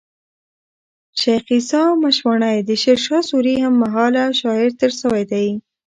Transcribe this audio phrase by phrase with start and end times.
[1.19, 5.49] شېخ عیسي مشواڼى د شېرشاه سوري هم مهاله شاعر تېر سوی دئ.